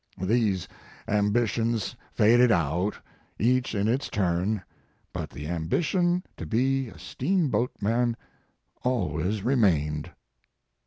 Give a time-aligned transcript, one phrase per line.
[0.19, 0.67] These
[1.07, 2.95] ambitions faded out,
[3.37, 4.63] each in its turn,
[5.13, 8.17] but the ambition to be a steamboat man
[8.81, 10.09] always remained."